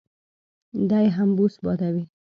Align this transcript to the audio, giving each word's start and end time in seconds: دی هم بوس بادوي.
دی 0.89 1.05
هم 1.15 1.29
بوس 1.37 1.55
بادوي. 1.63 2.03